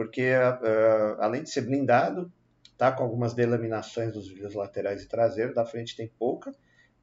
Porque, 0.01 0.33
uh, 0.33 1.21
além 1.21 1.43
de 1.43 1.51
ser 1.51 1.61
blindado, 1.61 2.33
tá 2.79 2.91
com 2.91 3.03
algumas 3.03 3.35
delaminações 3.35 4.15
dos 4.15 4.29
vidros 4.29 4.55
laterais 4.55 5.03
e 5.03 5.07
traseiros, 5.07 5.55
da 5.55 5.63
frente 5.63 5.95
tem 5.95 6.11
pouca, 6.19 6.55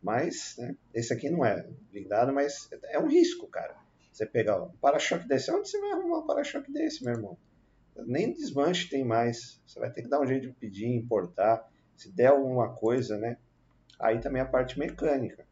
mas 0.02 0.56
né, 0.58 0.76
esse 0.96 1.14
aqui 1.14 1.30
não 1.30 1.46
é 1.46 1.64
blindado, 1.92 2.34
mas 2.34 2.68
é 2.86 2.98
um 2.98 3.06
risco, 3.06 3.46
cara. 3.50 3.76
Você 4.12 4.26
pegar 4.26 4.64
um 4.64 4.72
para-choque 4.82 5.28
desse, 5.28 5.52
onde 5.52 5.70
você 5.70 5.80
vai 5.80 5.92
arrumar 5.92 6.18
um 6.18 6.26
para-choque 6.26 6.74
desse, 6.74 7.04
meu 7.04 7.14
irmão? 7.14 7.38
Nem 7.98 8.34
desmanche 8.34 8.90
tem 8.90 9.06
mais. 9.06 9.62
Você 9.68 9.80
vai 9.80 9.92
ter 9.92 10.02
que 10.02 10.10
dar 10.10 10.20
um 10.20 10.26
jeito 10.26 10.48
de 10.48 10.54
pedir, 10.54 10.88
importar. 10.88 11.70
Se 11.96 12.12
der 12.12 12.30
alguma 12.32 12.74
coisa, 12.74 13.16
né? 13.16 13.38
Aí 14.00 14.20
também 14.20 14.42
a 14.42 14.46
parte 14.46 14.80
mecânica. 14.80 15.46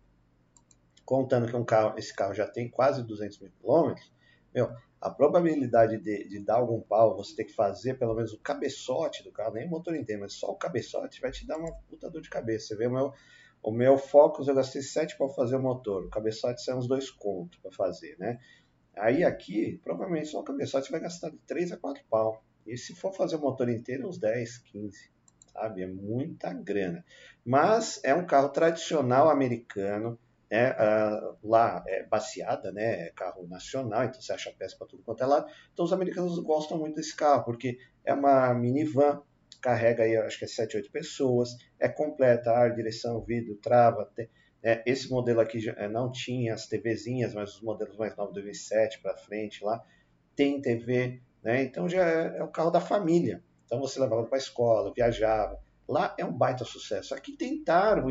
Contando 1.06 1.48
que 1.48 1.56
um 1.56 1.64
carro, 1.64 1.94
esse 1.96 2.12
carro 2.12 2.34
já 2.34 2.48
tem 2.48 2.68
quase 2.68 3.04
200 3.04 3.40
mil 3.40 3.52
quilômetros, 3.52 4.14
meu, 4.56 4.74
a 5.02 5.10
probabilidade 5.10 5.98
de, 5.98 6.28
de, 6.28 6.40
dar 6.40 6.56
algum 6.56 6.80
pau, 6.80 7.16
você 7.16 7.36
ter 7.36 7.44
que 7.44 7.54
fazer 7.54 8.00
pelo 8.00 8.16
menos 8.16 8.32
o 8.34 8.40
cabeçote 8.40 9.22
do 9.24 9.32
carro, 9.32 9.54
nem 9.54 9.68
o 9.68 9.70
motor 9.70 9.96
inteiro, 9.96 10.22
mas 10.22 10.34
só 10.34 10.48
o 10.48 10.56
cabeçote 10.56 11.20
vai 11.20 11.30
te 11.30 11.46
dar 11.46 11.58
uma 11.58 11.72
puta 11.90 12.10
dor 12.10 12.22
de 12.22 12.30
cabeça. 12.30 12.68
Você 12.68 12.76
vê 12.76 12.88
o 12.88 12.92
meu, 12.92 13.14
o 13.62 13.72
meu 13.72 13.98
Focus, 13.98 14.48
eu 14.48 14.56
gastei 14.56 14.82
7 14.82 15.18
para 15.18 15.28
fazer 15.30 15.58
o 15.58 15.62
motor, 15.62 16.06
o 16.06 16.10
cabeçote 16.10 16.64
são 16.64 16.80
uns 16.80 16.88
dois 16.88 17.12
contos 17.12 17.60
para 17.60 17.72
fazer, 17.72 18.18
né? 18.18 18.40
Aí 18.96 19.26
aqui, 19.26 19.80
provavelmente 19.84 20.30
só 20.30 20.40
o 20.40 20.44
cabeçote 20.44 20.90
vai 20.90 21.02
gastar 21.02 21.30
de 21.30 21.38
3 21.40 21.74
a 21.74 21.78
4 21.78 22.02
pau. 22.10 22.42
E 22.66 22.78
se 22.78 22.96
for 22.96 23.14
fazer 23.14 23.36
o 23.36 23.42
motor 23.42 23.70
inteiro, 23.70 24.08
uns 24.08 24.18
10, 24.18 24.60
15 24.60 25.16
sabe? 25.56 25.84
É 25.84 25.88
muita 25.88 26.54
grana. 26.54 27.04
Mas 27.44 28.02
é 28.04 28.14
um 28.14 28.26
carro 28.26 28.50
tradicional 28.50 29.30
americano, 29.30 30.20
né? 30.50 30.72
Uh, 30.72 31.38
lá 31.44 31.84
é 31.88 32.04
baseada, 32.04 32.72
né? 32.72 33.08
É 33.08 33.12
carro 33.12 33.48
nacional, 33.48 34.04
então 34.04 34.22
você 34.22 34.34
acha 34.34 34.52
peça 34.58 34.75
para 34.78 34.88
tudo 34.88 35.04
quanto 35.04 35.24
é 35.24 35.25
lado. 35.25 35.52
Então 35.74 35.86
os 35.86 35.94
americanos 35.94 36.38
gostam 36.40 36.78
muito 36.78 36.96
desse 36.96 37.16
carro, 37.16 37.44
porque 37.44 37.78
é 38.04 38.14
uma 38.14 38.54
minivan, 38.54 39.22
carrega 39.62 40.04
aí, 40.04 40.16
acho 40.18 40.38
que 40.38 40.46
é 40.46 40.48
7, 40.48 40.78
8 40.78 40.92
pessoas, 40.92 41.58
é 41.80 41.90
completa, 41.90 42.52
ar, 42.52 42.74
direção, 42.75 43.22
vidro, 43.22 43.56
trava, 43.56 44.06
tem, 44.16 44.30
é, 44.64 44.82
esse 44.86 45.10
modelo 45.12 45.40
aqui 45.40 45.60
já, 45.60 45.74
é, 45.74 45.88
não 45.88 46.12
tinha 46.12 46.56
as 46.56 46.66
TVzinhas, 46.66 47.36
mas 47.36 47.56
os 47.56 47.62
modelos 47.62 47.98
mais 47.98 48.16
novos 48.16 48.34
2007 48.34 49.00
para 49.00 49.16
frente 49.16 49.64
lá 49.64 49.84
tem 50.36 50.60
TV, 50.60 51.22
né? 51.44 51.64
Então 51.64 51.88
já 51.88 52.04
é, 52.04 52.38
é 52.40 52.44
o 52.44 52.48
carro 52.48 52.72
da 52.72 52.82
família. 52.82 53.44
Então 53.66 53.80
você 53.80 54.00
levava 54.00 54.24
para 54.24 54.38
a 54.38 54.40
escola, 54.40 54.92
viajava. 54.92 55.60
Lá 55.88 56.16
é 56.18 56.25
um 56.25 56.32
baita 56.32 56.66
sucesso. 56.66 57.14
Aqui 57.14 57.38
tentaram 57.38 58.08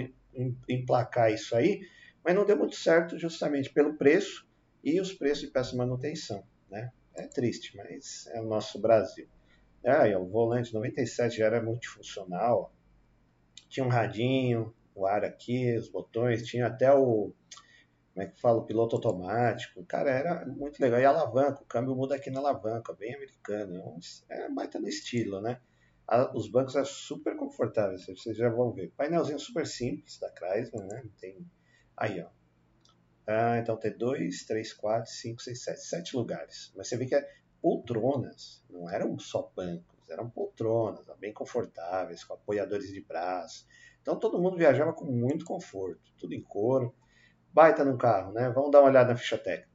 emplacar 0.69 1.33
isso 1.33 1.57
aí, 1.57 1.81
mas 2.25 2.35
não 2.35 2.47
deu 2.47 2.57
muito 2.57 2.77
certo 2.77 3.19
justamente 3.19 3.71
pelo 3.71 3.95
preço 3.95 4.49
e 4.83 5.01
os 5.01 5.13
preços 5.13 5.51
de 5.51 5.53
de 5.53 5.77
manutenção. 5.77 6.45
Né? 6.71 6.91
É 7.15 7.27
triste, 7.27 7.77
mas 7.77 8.27
é 8.29 8.41
o 8.41 8.45
nosso 8.45 8.81
Brasil. 8.81 9.29
É, 9.83 10.17
o 10.17 10.27
volante 10.27 10.73
97 10.73 11.37
já 11.37 11.47
era 11.47 11.63
multifuncional. 11.63 12.73
Tinha 13.69 13.85
um 13.85 13.91
radinho, 13.91 14.75
o 14.95 15.07
ar 15.07 15.25
aqui, 15.25 15.77
os 15.77 15.89
botões, 15.89 16.47
tinha 16.47 16.67
até 16.67 16.93
o 16.93 17.33
como 18.15 18.25
é 18.25 18.31
que 18.31 18.41
fala, 18.41 18.61
o 18.61 18.65
piloto 18.65 18.95
automático. 18.95 19.85
Cara, 19.87 20.09
era 20.09 20.47
muito 20.47 20.81
legal. 20.81 21.01
E 21.01 21.05
a 21.05 21.11
alavanca, 21.11 21.63
o 21.63 21.67
câmbio 21.67 21.97
muda 21.97 22.15
aqui 22.15 22.31
na 22.31 22.39
alavanca, 22.39 22.93
bem 22.93 23.13
americano. 23.13 23.99
É, 24.29 24.49
baita 24.49 24.79
no 24.79 24.89
estilo, 24.89 25.41
né? 25.41 25.61
os 26.35 26.49
bancos 26.49 26.75
são 26.75 26.85
super 26.85 27.37
confortáveis, 27.37 28.07
vocês 28.07 28.37
já 28.37 28.49
vão 28.49 28.71
ver. 28.73 28.93
Painelzinho 28.97 29.39
super 29.39 29.67
simples 29.67 30.19
da 30.19 30.31
Chrysler, 30.31 30.87
né? 30.87 31.03
Tem 31.19 31.45
aí, 31.97 32.21
ó. 32.21 32.29
Ah, 33.27 33.59
então 33.59 33.77
tem 33.77 33.97
dois, 33.97 34.45
três, 34.45 34.73
quatro, 34.73 35.11
cinco, 35.11 35.41
seis, 35.41 35.63
sete, 35.63 35.81
sete 35.81 36.17
lugares. 36.17 36.73
Mas 36.77 36.89
você 36.89 36.97
vê 36.97 37.07
que 37.07 37.15
é 37.15 37.27
poltronas, 37.63 38.63
não 38.69 38.91
eram 38.91 39.19
só 39.19 39.51
bancos, 39.57 40.11
eram 40.11 40.29
poltronas, 40.29 41.05
bem 41.19 41.33
confortáveis, 41.33 42.23
com 42.23 42.35
apoiadores 42.35 42.93
de 42.93 43.01
braço. 43.01 43.67
Então 44.03 44.19
todo 44.19 44.39
mundo 44.39 44.59
viajava 44.59 44.93
com 44.93 45.07
muito 45.07 45.45
conforto, 45.45 46.13
tudo 46.19 46.35
em 46.35 46.43
couro 46.43 46.95
baita 47.55 47.85
no 47.85 47.97
carro, 47.97 48.33
né? 48.33 48.51
Vamos 48.51 48.73
dar 48.73 48.81
uma 48.81 48.89
olhada 48.89 49.11
na 49.11 49.17
ficha 49.17 49.39
técnica. 49.39 49.73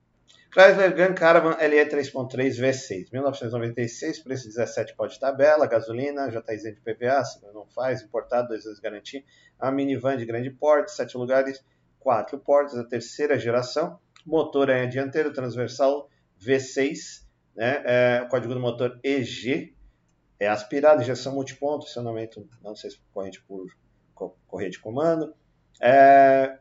Chrysler 0.52 0.94
Grand 0.94 1.14
Caravan 1.14 1.56
LE 1.62 1.86
3.3 1.86 2.60
V6, 2.60 3.12
1996, 3.14 4.20
preço 4.20 4.48
17 4.48 4.96
pode 4.96 5.20
tabela, 5.20 5.66
gasolina, 5.68 6.30
já 6.30 6.40
está 6.40 6.54
isento 6.54 6.82
de 6.82 6.82
PVA, 6.82 7.24
se 7.24 7.40
não 7.54 7.66
faz, 7.68 8.02
importado, 8.02 8.50
dois 8.50 8.66
anos 8.66 8.78
de 8.78 8.84
garantia. 8.84 9.24
A 9.60 9.72
minivan 9.72 10.18
de 10.18 10.26
grande 10.26 10.50
porte, 10.50 10.92
sete 10.92 11.16
lugares, 11.18 11.64
quatro 12.00 12.39
portas, 12.39 12.77
a 12.77 12.84
terceira 12.84 13.38
geração. 13.38 14.00
Motor 14.25 14.70
é 14.70 14.86
dianteiro 14.86 15.34
transversal 15.34 16.10
V6, 16.41 17.24
né? 17.56 17.84
É, 17.86 18.27
código 18.29 18.53
do 18.53 18.60
motor 18.60 19.00
EG, 19.03 19.75
é 20.39 20.48
aspirado, 20.48 21.01
injeção 21.01 21.34
multiponto, 21.34 21.86
acionamento, 21.86 22.48
não 22.63 22.75
sei 22.75 22.91
se 22.91 23.00
corrente 23.13 23.41
por 23.44 23.68
correia 24.48 24.70
de 24.70 24.79
comando. 24.79 25.34
É, 25.82 26.58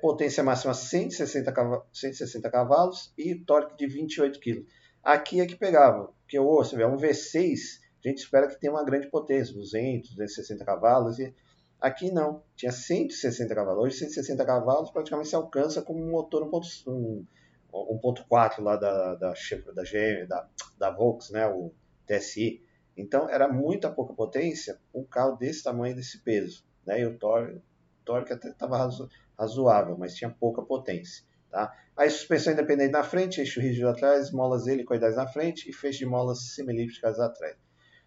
potência 0.00 0.42
máxima 0.42 0.74
160, 0.74 1.52
cavalos, 1.52 1.84
160 1.92 2.50
cavalos 2.50 3.12
e 3.16 3.34
torque 3.34 3.76
de 3.76 3.86
28 3.86 4.40
kg. 4.40 4.66
Aqui 5.02 5.40
é 5.40 5.46
que 5.46 5.56
pegava, 5.56 6.12
porque 6.22 6.38
você 6.38 6.76
vê, 6.76 6.84
um 6.84 6.96
V6, 6.96 7.80
a 8.04 8.08
gente 8.08 8.18
espera 8.18 8.48
que 8.48 8.58
tenha 8.58 8.72
uma 8.72 8.84
grande 8.84 9.08
potência, 9.08 9.54
200, 9.54 10.10
260 10.10 10.64
cavalos, 10.64 11.18
e 11.18 11.34
aqui 11.82 12.10
não, 12.12 12.44
tinha 12.54 12.70
160 12.70 13.52
cavalos. 13.54 13.84
Hoje 13.84 13.96
160 13.98 14.44
cavalos 14.44 14.90
praticamente 14.90 15.28
se 15.28 15.34
alcança 15.34 15.82
com 15.82 15.94
um 15.94 16.12
motor 16.12 16.48
1.4 16.48 18.62
lá 18.62 18.76
da, 18.76 19.16
da, 19.16 19.34
da 19.74 19.82
GM, 19.82 20.28
da, 20.28 20.48
da 20.78 20.90
Volks, 20.90 21.30
né, 21.30 21.48
o 21.48 21.72
TSI. 22.06 22.62
Então 22.96 23.28
era 23.28 23.48
muita 23.48 23.90
pouca 23.90 24.14
potência 24.14 24.78
um 24.94 25.04
carro 25.04 25.36
desse 25.36 25.64
tamanho, 25.64 25.96
desse 25.96 26.22
peso. 26.22 26.64
Né, 26.86 27.00
e 27.00 27.06
o 27.06 27.18
torque, 27.18 27.60
torque 28.04 28.32
até 28.32 28.50
estava 28.50 28.88
razoável, 29.36 29.98
mas 29.98 30.14
tinha 30.14 30.30
pouca 30.30 30.62
potência. 30.62 31.24
Tá? 31.50 31.76
Aí 31.96 32.08
suspensão 32.08 32.52
independente 32.52 32.92
na 32.92 33.02
frente, 33.02 33.40
eixo 33.40 33.60
rígido 33.60 33.88
atrás, 33.88 34.30
molas 34.30 34.66
helicoidais 34.66 35.16
na 35.16 35.26
frente 35.26 35.68
e 35.68 35.72
feixe 35.72 35.98
de 35.98 36.06
molas 36.06 36.54
semilípticas 36.54 37.20
atrás. 37.20 37.56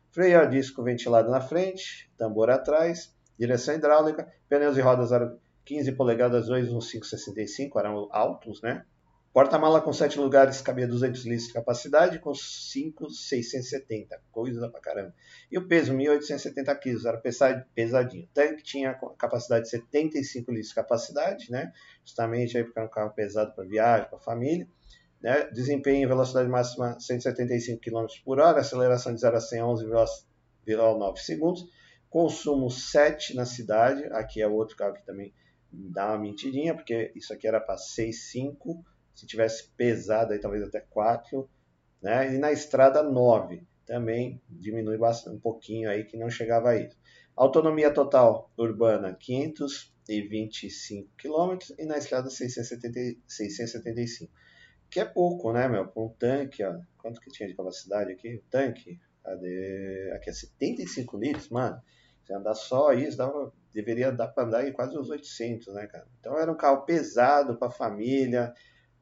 Freio 0.10 0.40
a 0.40 0.46
disco 0.46 0.82
ventilado 0.82 1.30
na 1.30 1.42
frente, 1.42 2.10
tambor 2.18 2.50
atrás, 2.50 3.15
direção 3.38 3.76
hidráulica, 3.76 4.32
pneus 4.50 4.78
e 4.78 4.82
rodas 4.82 5.12
15 5.66 5.92
polegadas 5.94 6.48
21565, 6.48 7.80
eram 7.80 8.08
altos, 8.12 8.62
né? 8.62 8.86
Porta-mala 9.36 9.82
com 9.82 9.92
7 9.92 10.18
lugares, 10.18 10.62
cabia 10.62 10.88
200 10.88 11.26
litros 11.26 11.48
de 11.48 11.54
capacidade, 11.54 12.20
com 12.20 12.34
5, 12.34 13.10
670, 13.10 14.18
coisa 14.32 14.70
pra 14.70 14.80
caramba. 14.80 15.14
E 15.52 15.58
o 15.58 15.68
peso, 15.68 15.94
1.870 15.94 16.80
quilos, 16.80 17.04
era 17.04 17.22
pesadinho. 17.76 18.24
O 18.24 18.28
tanque 18.34 18.64
tinha 18.64 18.94
capacidade 19.18 19.66
de 19.66 19.72
75 19.72 20.52
litros 20.52 20.70
de 20.70 20.76
capacidade, 20.76 21.52
né? 21.52 21.74
Justamente 22.06 22.58
aí 22.58 22.64
porque 22.64 22.80
era 22.80 22.88
um 22.88 22.90
carro 22.90 23.12
pesado 23.12 23.54
para 23.54 23.66
viagem, 23.66 24.10
para 24.10 24.20
família. 24.20 24.66
Né? 25.22 25.50
Desempenho 25.52 26.06
em 26.06 26.08
velocidade 26.08 26.48
máxima 26.48 26.98
175 26.98 27.82
km 27.82 28.06
por 28.24 28.40
hora, 28.40 28.62
aceleração 28.62 29.14
de 29.14 29.20
0 29.20 29.36
a 29.36 29.42
100 29.42 29.60
11,9 29.60 31.18
segundos. 31.18 31.68
Consumo 32.10 32.70
7 32.70 33.36
na 33.36 33.46
cidade, 33.46 34.06
aqui 34.06 34.42
é 34.42 34.48
outro 34.48 34.76
carro 34.76 34.94
que 34.94 35.06
também 35.06 35.34
dá 35.72 36.10
uma 36.10 36.20
mentidinha, 36.20 36.74
porque 36.74 37.12
isso 37.16 37.34
aqui 37.34 37.48
era 37.48 37.60
para 37.60 37.76
6,5 37.76 38.84
se 39.14 39.26
tivesse 39.26 39.70
pesado, 39.78 40.34
aí 40.34 40.40
talvez 40.40 40.62
até 40.64 40.82
4, 40.82 41.50
né? 42.02 42.36
E 42.36 42.38
na 42.38 42.52
estrada 42.52 43.02
9, 43.02 43.66
também 43.86 44.42
diminui 44.50 44.98
bastante, 44.98 45.38
um 45.38 45.40
pouquinho 45.40 45.90
aí 45.90 46.04
que 46.04 46.18
não 46.18 46.30
chegava 46.30 46.72
a 46.72 46.78
isso. 46.78 46.98
Autonomia 47.36 47.92
total 47.92 48.52
urbana 48.58 49.14
525 49.14 51.10
km 51.18 51.58
e 51.78 51.86
na 51.86 51.98
estrada 51.98 52.30
670, 52.30 53.20
675, 53.28 54.32
que 54.90 55.00
é 55.00 55.06
pouco, 55.06 55.52
né, 55.54 55.68
meu? 55.68 55.88
Com 55.88 56.08
um 56.08 56.10
tanque, 56.10 56.64
ó, 56.64 56.80
quanto 56.98 57.22
que 57.22 57.32
tinha 57.32 57.48
de 57.48 57.56
capacidade 57.56 58.12
aqui? 58.12 58.36
O 58.36 58.44
tanque, 58.50 59.00
cadê? 59.26 60.12
Aqui 60.16 60.30
é 60.30 60.34
75 60.34 61.18
litros, 61.18 61.50
mano. 61.50 61.82
Se 62.24 62.34
andar 62.34 62.56
só 62.56 62.94
isso, 62.94 63.18
dava, 63.18 63.54
deveria 63.74 64.12
dar 64.12 64.28
para 64.30 64.46
andar 64.46 64.72
quase 64.74 64.98
uns 64.98 65.10
800, 65.10 65.74
né, 65.74 65.88
cara? 65.88 66.08
Então 66.20 66.38
era 66.38 66.52
um 66.52 66.58
carro 66.58 66.84
pesado 66.86 67.58
para 67.58 67.70
família, 67.70 68.54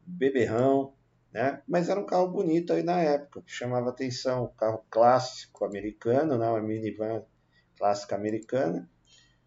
beberrão, 0.06 0.94
né? 1.32 1.62
Mas 1.68 1.89
era 1.89 2.00
um 2.00 2.06
carro 2.06 2.27
bonito 2.27 2.74
aí 2.74 2.84
na 2.84 3.01
época, 3.01 3.42
que 3.42 3.51
chamava 3.51 3.89
atenção, 3.89 4.46
um 4.46 4.56
carro 4.56 4.86
clássico 4.89 5.65
americano, 5.65 6.38
né? 6.38 6.48
uma 6.48 6.62
minivan 6.62 7.24
clássica 7.77 8.15
americana, 8.15 8.89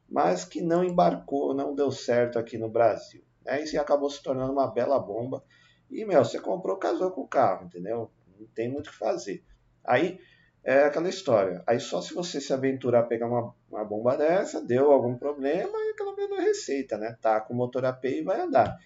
mas 0.09 0.45
que 0.45 0.61
não 0.61 0.83
embarcou, 0.83 1.54
não 1.54 1.75
deu 1.75 1.90
certo 1.92 2.38
aqui 2.38 2.59
no 2.59 2.68
Brasil. 2.68 3.23
Né? 3.45 3.64
E 3.64 3.78
acabou 3.78 4.11
se 4.11 4.23
tornando 4.23 4.52
uma 4.52 4.66
bela 4.66 4.99
bomba. 4.99 5.45
E, 5.88 6.04
meu, 6.04 6.25
você 6.25 6.40
comprou, 6.40 6.76
casou 6.76 7.12
com 7.12 7.23
o 7.23 7.28
carro, 7.28 7.66
entendeu? 7.66 8.11
Não 8.38 8.47
tem 8.49 8.71
muito 8.71 8.88
o 8.88 8.90
que 8.90 8.99
fazer. 8.99 9.45
Aí, 9.85 10.18
é 10.66 10.82
aquela 10.82 11.08
história. 11.08 11.62
Aí 11.64 11.78
só 11.78 12.02
se 12.02 12.12
você 12.12 12.40
se 12.40 12.52
aventurar 12.52 13.00
a 13.00 13.04
pegar 13.04 13.28
uma, 13.28 13.54
uma 13.70 13.85
bomba 13.85 14.16
dessa, 14.16 14.61
deu 14.61 14.90
algum 14.90 15.16
problema, 15.16 15.78
e 15.78 15.90
aquela 15.92 16.14
mesma 16.16 16.40
receita, 16.40 16.99
né? 16.99 17.16
Tá 17.23 17.40
com 17.40 17.54
o 17.54 17.56
motor 17.56 17.85
AP 17.85 18.04
e 18.04 18.23
vai 18.23 18.40
andar. 18.40 18.76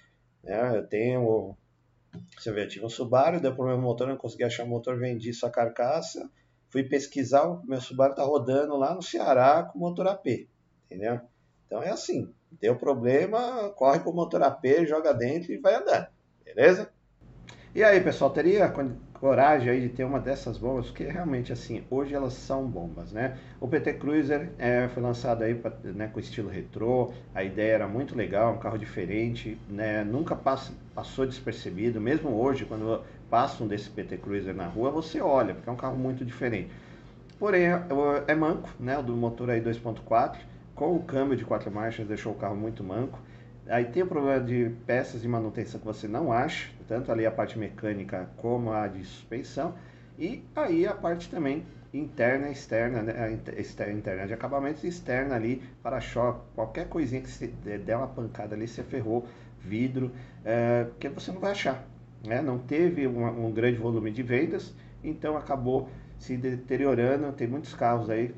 É, 0.45 0.77
eu 0.77 0.87
tenho, 0.87 1.57
você 2.37 2.53
vê, 2.53 2.65
eu 2.65 2.69
tive 2.69 2.85
um 2.85 2.91
Subaru, 2.91 3.41
deu 3.41 3.55
problema 3.55 3.81
no 3.81 3.87
motor, 3.87 4.07
não 4.07 4.17
consegui 4.19 4.45
achar 4.45 4.65
o 4.65 4.69
motor, 4.69 4.99
vendi 4.99 5.33
sua 5.33 5.49
carcaça, 5.49 6.31
fui 6.69 6.85
pesquisar, 6.85 7.49
o 7.49 7.67
meu 7.67 7.81
Subaru 7.81 8.15
tá 8.15 8.25
rodando 8.25 8.77
lá 8.77 8.95
no 8.95 9.03
Ceará 9.03 9.63
com 9.63 9.79
motor 9.79 10.07
AP, 10.07 10.49
entendeu? 10.85 11.19
Então 11.67 11.83
é 11.83 11.89
assim, 11.89 12.31
deu 12.61 12.77
problema, 12.77 13.71
corre 13.71 14.01
pro 14.01 14.13
motor 14.13 14.43
AP, 14.43 14.85
joga 14.87 15.15
dentro 15.15 15.51
e 15.51 15.57
vai 15.57 15.77
andar, 15.77 16.13
beleza? 16.45 16.91
E 17.75 17.83
aí, 17.83 18.03
pessoal, 18.03 18.31
teria 18.31 18.69
coragem 19.21 19.69
aí 19.69 19.81
de 19.83 19.91
ter 19.91 20.03
uma 20.03 20.19
dessas 20.19 20.57
bombas, 20.57 20.87
porque 20.87 21.05
realmente 21.05 21.53
assim, 21.53 21.85
hoje 21.91 22.15
elas 22.15 22.33
são 22.33 22.67
bombas, 22.67 23.13
né? 23.13 23.37
O 23.61 23.69
PT 23.69 23.93
Cruiser 23.95 24.51
é, 24.59 24.89
foi 24.89 25.03
lançado 25.03 25.45
aí 25.45 25.55
pra, 25.55 25.71
né, 25.85 26.09
com 26.09 26.19
estilo 26.19 26.49
retrô, 26.49 27.13
a 27.35 27.45
ideia 27.45 27.75
era 27.75 27.87
muito 27.87 28.17
legal, 28.17 28.55
um 28.55 28.59
carro 28.59 28.79
diferente, 28.79 29.59
né? 29.69 30.03
Nunca 30.03 30.35
passa, 30.35 30.73
passou 30.95 31.27
despercebido, 31.27 32.01
mesmo 32.01 32.31
hoje, 32.31 32.65
quando 32.65 33.03
passa 33.29 33.63
um 33.63 33.69
desse 33.69 33.91
PT 33.91 34.17
Cruiser 34.17 34.55
na 34.55 34.67
rua, 34.67 34.91
você 34.91 35.21
olha, 35.21 35.55
porque 35.55 35.69
é 35.69 35.73
um 35.73 35.77
carro 35.77 35.97
muito 35.97 36.25
diferente. 36.25 36.71
Porém, 37.39 37.67
é, 37.67 37.83
é 38.27 38.35
manco, 38.35 38.71
né? 38.81 38.99
O 38.99 39.03
do 39.03 39.15
motor 39.15 39.51
aí 39.51 39.61
2.4, 39.61 40.39
com 40.75 40.97
o 40.97 41.03
câmbio 41.03 41.37
de 41.37 41.45
quatro 41.45 41.71
marchas 41.71 42.07
deixou 42.09 42.33
o 42.33 42.37
carro 42.37 42.57
muito 42.57 42.83
manco. 42.83 43.19
Aí 43.69 43.85
tem 43.85 44.03
o 44.03 44.07
problema 44.07 44.41
de 44.41 44.73
peças 44.87 45.21
de 45.21 45.29
manutenção 45.29 45.79
que 45.79 45.87
você 45.87 46.09
não 46.09 46.33
acha, 46.33 46.71
tanto 46.91 47.13
ali 47.13 47.25
a 47.25 47.31
parte 47.31 47.57
mecânica 47.57 48.29
como 48.37 48.73
a 48.73 48.89
de 48.89 49.05
suspensão. 49.05 49.77
E 50.19 50.43
aí 50.57 50.89
a 50.89 50.93
parte 50.93 51.31
também 51.31 51.65
interna 51.95 52.51
externa, 52.51 53.01
né? 53.01 53.39
interna 53.95 54.27
de 54.27 54.35
acabamentos 54.35 54.83
externa 54.83 55.37
ali, 55.37 55.63
para-choque, 55.85 56.41
qualquer 56.53 56.89
coisinha 56.89 57.23
que 57.23 57.31
você 57.31 57.47
der 57.47 57.97
uma 57.97 58.09
pancada 58.09 58.57
ali, 58.57 58.67
você 58.67 58.83
ferrou, 58.83 59.25
vidro, 59.61 60.11
é, 60.45 60.89
que 60.99 61.09
você 61.09 61.31
não 61.31 61.41
vai 61.41 61.53
achar. 61.53 61.87
Né? 62.27 62.43
Não 62.43 62.59
teve 62.59 63.07
um, 63.07 63.47
um 63.47 63.53
grande 63.53 63.79
volume 63.79 64.11
de 64.11 64.25
vendas, 64.25 64.75
então 65.03 65.37
acabou 65.37 65.89
se 66.19 66.37
deteriorando. 66.37 67.31
Tem 67.33 67.47
muitos 67.47 67.73
carros 67.73 68.11
aí 68.11 68.35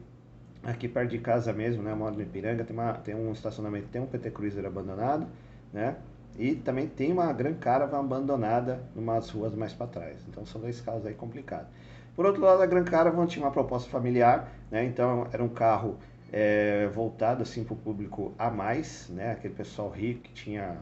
aqui 0.62 0.88
perto 0.88 1.08
de 1.08 1.18
casa 1.18 1.54
mesmo, 1.54 1.82
né, 1.82 1.94
moro 1.94 2.14
no 2.14 2.22
Ipiranga, 2.22 2.64
tem, 2.64 2.76
uma, 2.76 2.92
tem 2.92 3.14
um 3.14 3.32
estacionamento, 3.32 3.88
tem 3.88 4.00
um 4.00 4.06
PT 4.06 4.30
Cruiser 4.30 4.64
abandonado, 4.64 5.26
né, 5.72 5.96
e 6.38 6.54
também 6.54 6.86
tem 6.86 7.12
uma 7.12 7.32
Gran 7.32 7.54
Caravan 7.54 8.00
abandonada 8.00 8.80
umas 8.96 9.30
ruas 9.30 9.54
mais 9.54 9.72
para 9.72 9.86
trás. 9.86 10.18
Então 10.28 10.44
são 10.46 10.60
dois 10.60 10.80
carros 10.80 11.06
aí 11.06 11.14
complicados. 11.14 11.68
Por 12.14 12.26
outro 12.26 12.42
lado, 12.42 12.62
a 12.62 12.66
Gran 12.66 12.84
Caravan 12.84 13.26
tinha 13.26 13.44
uma 13.44 13.52
proposta 13.52 13.88
familiar, 13.88 14.50
né, 14.70 14.84
então 14.84 15.26
era 15.32 15.42
um 15.42 15.48
carro 15.48 15.98
é, 16.32 16.86
voltado 16.92 17.42
assim 17.42 17.64
para 17.64 17.74
o 17.74 17.76
público 17.76 18.34
a 18.38 18.50
mais, 18.50 19.08
né, 19.08 19.32
aquele 19.32 19.54
pessoal 19.54 19.88
rico 19.90 20.22
que 20.22 20.32
tinha 20.32 20.76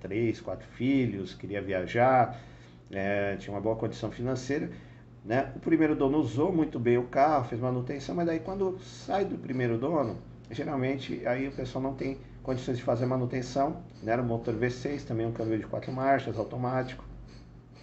três, 0.00 0.40
quatro 0.40 0.66
filhos, 0.68 1.34
queria 1.34 1.62
viajar, 1.62 2.36
é, 2.90 3.36
tinha 3.36 3.54
uma 3.54 3.60
boa 3.60 3.76
condição 3.76 4.10
financeira 4.10 4.70
né? 5.28 5.52
O 5.56 5.60
primeiro 5.60 5.94
dono 5.94 6.18
usou 6.18 6.50
muito 6.50 6.78
bem 6.78 6.96
o 6.96 7.04
carro, 7.04 7.44
fez 7.44 7.60
manutenção, 7.60 8.14
mas 8.14 8.26
daí 8.26 8.40
quando 8.40 8.78
sai 8.80 9.26
do 9.26 9.36
primeiro 9.36 9.76
dono, 9.76 10.16
geralmente 10.50 11.26
aí 11.26 11.48
o 11.48 11.52
pessoal 11.52 11.82
não 11.82 11.94
tem 11.94 12.16
condições 12.48 12.78
de 12.78 12.82
fazer 12.82 13.04
manutenção. 13.04 13.82
Né? 14.02 14.10
Era 14.10 14.22
um 14.22 14.24
motor 14.24 14.54
V6, 14.54 15.04
também 15.04 15.26
um 15.26 15.32
câmbio 15.32 15.58
de 15.58 15.66
quatro 15.66 15.92
marchas, 15.92 16.38
automático, 16.38 17.04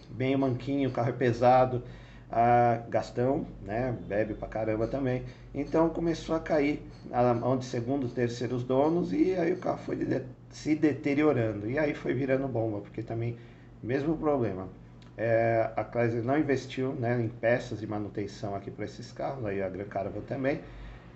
bem 0.09 0.35
manquinho, 0.35 0.89
o 0.89 0.91
carro 0.91 1.09
é 1.09 1.11
pesado, 1.11 1.83
ah, 2.31 2.81
gastão, 2.89 3.45
né? 3.61 3.95
bebe 4.07 4.33
pra 4.33 4.47
caramba 4.47 4.87
também. 4.87 5.21
Então 5.53 5.87
começou 5.89 6.35
a 6.35 6.39
cair 6.39 6.81
a 7.11 7.31
mão 7.31 7.59
de 7.59 7.65
segundos, 7.65 8.11
terceiros 8.13 8.63
donos 8.63 9.13
e 9.13 9.35
aí 9.35 9.53
o 9.53 9.57
carro 9.57 9.77
foi 9.77 9.97
de 9.97 10.23
se 10.49 10.73
deteriorando. 10.73 11.69
E 11.69 11.77
aí 11.77 11.93
foi 11.93 12.15
virando 12.15 12.47
bomba, 12.47 12.81
porque 12.81 13.03
também 13.03 13.37
mesmo 13.83 14.17
problema. 14.17 14.67
É, 15.15 15.69
a 15.75 15.83
Chrysler 15.83 16.23
não 16.23 16.39
investiu 16.39 16.91
né, 16.93 17.21
em 17.21 17.29
peças 17.29 17.79
de 17.79 17.85
manutenção 17.85 18.55
aqui 18.55 18.71
para 18.71 18.85
esses 18.85 19.11
carros, 19.11 19.45
aí 19.45 19.61
a 19.61 19.69
Gran 19.69 19.85
Caravan 19.85 20.21
também. 20.21 20.59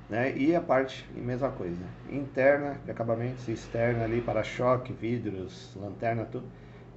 Né, 0.09 0.35
e 0.35 0.55
a 0.55 0.61
parte, 0.61 1.07
mesma 1.13 1.51
coisa, 1.51 1.83
interna 2.09 2.77
de 2.83 2.89
acabamentos, 2.89 3.47
externa 3.47 4.05
ali, 4.05 4.21
para-choque, 4.21 4.91
vidros, 4.91 5.71
lanterna, 5.75 6.25
tudo, 6.25 6.47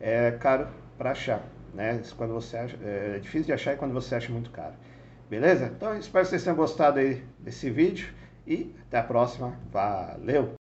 é 0.00 0.30
caro 0.30 0.66
para 0.96 1.10
achar. 1.10 1.42
Né? 1.74 2.00
Quando 2.16 2.32
você 2.32 2.56
acha, 2.56 2.78
é 2.82 3.18
difícil 3.18 3.46
de 3.46 3.52
achar 3.52 3.74
e 3.74 3.76
quando 3.76 3.92
você 3.92 4.14
acha 4.14 4.32
muito 4.32 4.50
caro. 4.50 4.74
Beleza? 5.28 5.66
Então 5.76 5.94
espero 5.96 6.24
que 6.24 6.30
vocês 6.30 6.42
tenham 6.42 6.56
gostado 6.56 6.98
aí 6.98 7.22
desse 7.38 7.70
vídeo 7.70 8.12
e 8.46 8.74
até 8.88 8.98
a 8.98 9.02
próxima. 9.02 9.58
Valeu! 9.70 10.61